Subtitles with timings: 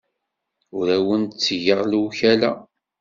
[0.77, 2.51] Ur awen-d-ttgeɣ lewkala.